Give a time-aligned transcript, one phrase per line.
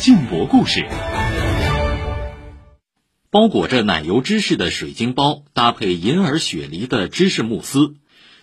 [0.00, 0.88] 晋博故事。
[3.28, 7.96] 包裹着奶油芝士的水晶包，搭配银耳雪梨的芝士慕斯。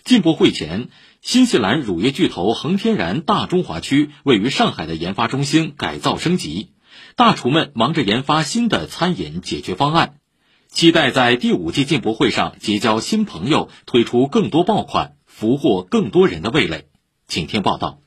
[0.04, 0.90] 进博会前，
[1.24, 6.74] 新西兰乳业巨头恒天然大中华区位于上海的研发中心改造升级，
[7.16, 10.20] 大厨们忙着研发新的餐饮解决方案，
[10.68, 16.88] 期待在第五届进博会上结交新朋友，推出更多爆款，俘获更多人的味蕾。
[17.28, 17.98] 请听报道。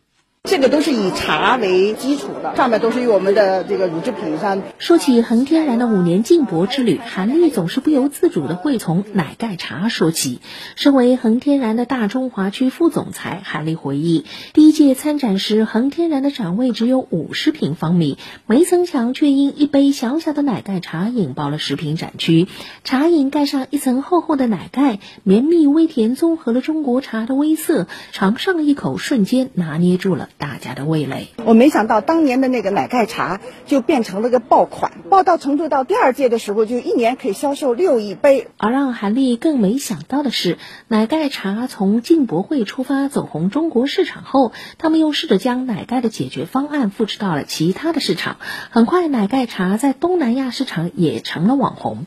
[0.45, 4.63] 这个都是以茶为基础的，上面都是用我们的这个乳制品上。
[4.79, 10.41] 说起恒天然的五年进博之旅，韩丽总是不由自主的会从奶盖茶说起。
[10.77, 14.25] 身为恒天然的大中华区副总裁，韩丽回忆，
[14.55, 22.49] 第一届参展时，恒天然的展位只有五十平方米，没曾想却因一杯小小的奶盖茶引爆了食品展区。
[22.83, 30.29] 茶饮盖上一层厚厚的奶盖，绵密微甜，综合了中国茶的微涩，尝上一口，瞬间拿捏住了。
[30.41, 38.49] 大家的味蕾，我没想到当年的那个奶盖茶就变成了个爆款，爆到程度到第二届的时候，就一年可以销售六亿杯。
[38.57, 40.57] 而让韩丽更没想到的是，
[40.89, 48.39] 奶盖茶从进博会出发走红中国市场后，他们又试着将奶盖的解决方案复制到了其他的市场。
[48.71, 52.07] 很快，奶盖茶在东南亚市场也成了网红。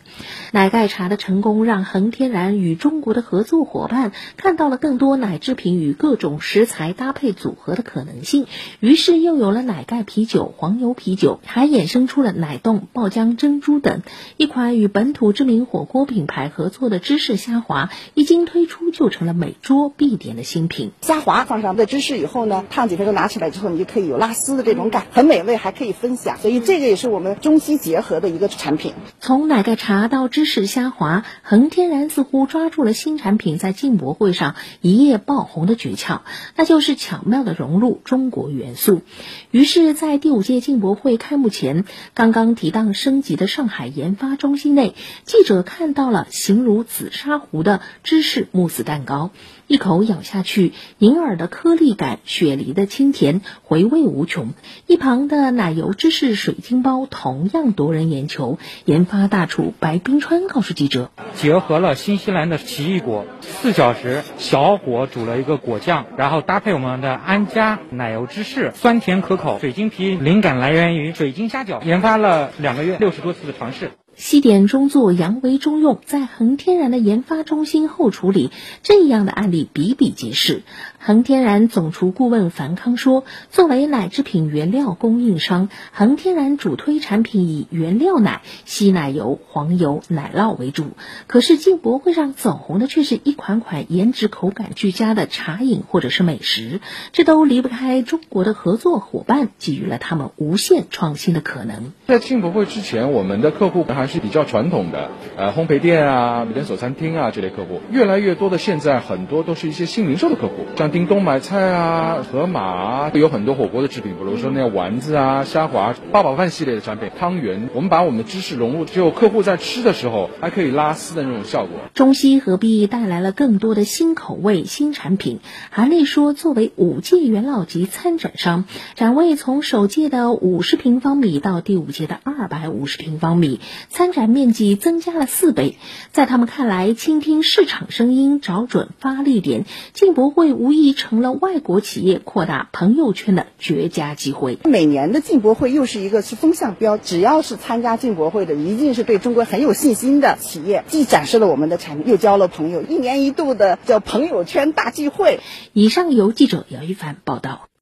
[0.51, 8.22] 奶盖茶的成功让恒天然与中国的合作伙伴看到了更多奶制品与各种食材搭配组合的可能。
[8.23, 8.47] 性，
[8.79, 14.01] 于是又有了奶盖啤酒、黄油啤酒，还衍生出了奶冻、爆浆珍珠等。
[14.37, 20.91] 一款与本土知名火锅品牌合作的芝士虾滑，一经推出就成了每桌必点的新品。
[21.01, 26.37] 虾滑放上的芝士以后呢，烫几分钟拿起来之后，你就可以有拉丝的这种感，很美味，还可以分享。
[26.37, 28.93] 所以这个也是我们中西结合的一个产品。
[29.19, 36.21] 从奶盖茶到芝士虾滑，恒天然似乎抓住了新产品在进博会上一夜爆红的诀窍，
[36.55, 38.01] 那就是巧妙的融入。
[38.13, 39.01] 中国元素，
[39.49, 41.83] 于是，在第五届进博会开幕前，
[42.13, 44.93] 刚刚提档升级的上海研发中心内，
[45.25, 49.31] 记者看到了形如紫砂壶的芝士慕斯蛋糕。
[49.65, 54.49] 一口咬下去，银耳的颗粒感，雪梨的清甜，回味无穷。
[54.85, 58.59] 一旁的奶油芝士水晶包同样夺人眼球。
[58.85, 63.25] 研发大厨白冰川告诉记者：“结合了新西兰的奇异果，
[63.63, 69.57] 四小时小火煮了一个果酱，然后搭配我们的安佳奶油芝士，酸甜可口。
[69.61, 78.51] 水晶皮灵感来源于水晶虾饺，研发了两个月，六十多次的尝试。”西点中做，洋为中用，在恒天然的研发中心后厨里，
[78.83, 80.61] 这样的案例比比皆是。
[81.05, 90.91] 恒天然总厨顾问樊康说：“作为奶制品原料供应商，恒天然主推产品以原料奶、稀奶油、黄油、奶酪为主。
[91.27, 96.79] 可是进博会上走红的却是一款款颜值口感俱佳的茶饮或者是美食，
[97.11, 101.91] 这都离不开中国的合作伙伴给予了他们无限创新的可能。
[102.07, 110.92] 在进博会之前，我们的客户还是比较传统的，呃，烘焙店啊、连锁餐厅啊这类客户，越来越多的现在很多都是一些新零售的客户，像。
[110.93, 117.67] 叮咚买菜啊，盒马啊，有很多火锅的制品，比如说那个丸子啊、虾滑、八宝饭系列的产品、汤圆。
[117.73, 121.79] 我们把我们的知识融入，只有客户在吃的时候还可以拉丝的那种效果。
[121.95, 125.39] 中西合璧带来了更多的新口味、新产品。
[125.71, 133.59] 韩丽说，作为五届元老级参展商，展位从首届的五十平方米到第五届的二百五十平方米，
[133.89, 135.75] 参展面积增加了四倍。
[136.11, 140.82] 在他们看来，倾听市场声音，找准发力点，进博会无疑。
[140.91, 144.57] 成了外国企业扩大朋友圈的绝佳机会。
[144.65, 152.81] 每年的进博会又是一个是风向标，只要是参加进博会的，一定是对中国很有信心的企业，既展示了我们的产品，又交了朋友。
[152.81, 155.39] 一年一度的叫朋友圈大聚会。
[155.71, 157.69] 以上由记者姚一凡报道。